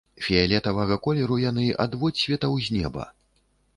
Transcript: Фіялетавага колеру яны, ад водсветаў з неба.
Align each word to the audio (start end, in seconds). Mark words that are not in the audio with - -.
Фіялетавага 0.27 0.97
колеру 1.07 1.37
яны, 1.43 1.65
ад 1.85 1.91
водсветаў 2.05 2.59
з 2.69 2.77
неба. 2.79 3.03